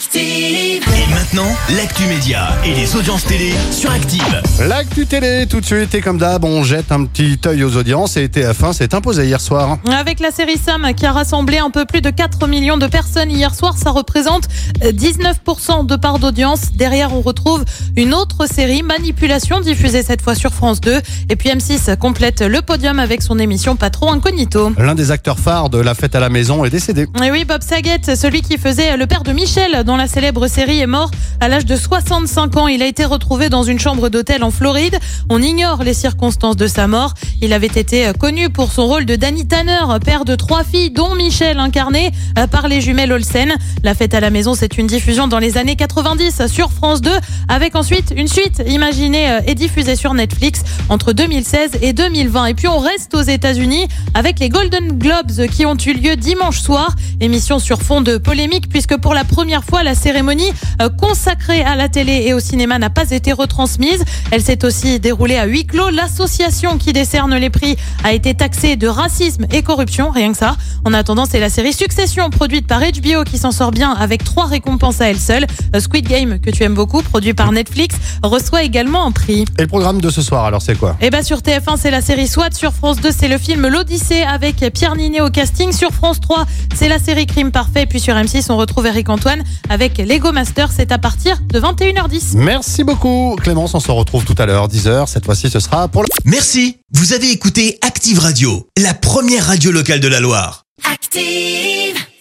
[0.00, 0.82] Active.
[0.96, 4.40] Et maintenant, l'actu média et les audiences télé sur Active.
[4.66, 8.16] L'actu télé, tout de suite, et comme d'hab, on jette un petit œil aux audiences
[8.16, 9.76] et TF1 s'est imposé hier soir.
[9.92, 13.30] Avec la série Sam qui a rassemblé un peu plus de 4 millions de personnes
[13.30, 14.48] hier soir, ça représente
[14.82, 16.72] euh, 19% de part d'audience.
[16.72, 20.98] Derrière, on retrouve une autre série, Manipulation, diffusée cette fois sur France 2.
[21.28, 24.72] Et puis M6 complète le podium avec son émission Patron Incognito.
[24.78, 27.06] L'un des acteurs phares de La fête à la maison est décédé.
[27.22, 30.80] Et oui, Bob Saget, celui qui faisait le père de Michel dans la célèbre série,
[30.80, 32.68] est mort à l'âge de 65 ans.
[32.68, 34.98] Il a été retrouvé dans une chambre d'hôtel en Floride.
[35.28, 37.14] On ignore les circonstances de sa mort.
[37.40, 41.14] Il avait été connu pour son rôle de Danny Tanner, père de trois filles, dont
[41.14, 42.10] Michel, incarné
[42.50, 43.54] par les jumelles Olsen.
[43.82, 47.10] La fête à la maison, c'est une diffusion dans les années 90 sur France 2,
[47.48, 52.46] avec ensuite une suite imaginée et diffusée sur Netflix entre 2016 et 2020.
[52.46, 56.60] Et puis on reste aux États-Unis avec les Golden Globes qui ont eu lieu dimanche
[56.60, 56.94] soir.
[57.20, 61.76] Émission sur fond de polémique puisque pour la première fois la cérémonie euh, consacrée à
[61.76, 64.04] la télé et au cinéma n'a pas été retransmise.
[64.30, 65.90] Elle s'est aussi déroulée à huis clos.
[65.90, 70.56] L'association qui décerne les prix a été taxée de racisme et corruption, rien que ça.
[70.84, 74.46] En attendant, c'est la série Succession produite par HBO qui s'en sort bien avec trois
[74.46, 75.46] récompenses à elle seule.
[75.74, 79.44] Euh, Squid Game, que tu aimes beaucoup, produit par Netflix, reçoit également un prix.
[79.58, 80.96] Et le programme de ce soir, alors c'est quoi?
[81.00, 82.50] Et bah sur TF1, c'est la série SWAT.
[82.52, 85.72] Sur France 2, c'est le film L'Odyssée avec Pierre Ninet au casting.
[85.72, 87.86] Sur France 3, c'est la série Crime Parfait.
[87.86, 90.68] Puis sur M6, on retrouve Eric Antoine avec Lego Master.
[90.70, 92.36] C'est à partir de 21h10.
[92.36, 95.06] Merci beaucoup Clémence, on se retrouve tout à l'heure, 10h.
[95.06, 96.08] Cette fois-ci, ce sera pour le...
[96.26, 100.64] Merci, vous avez écouté Active Radio, la première radio locale de la Loire.
[100.92, 101.99] Active.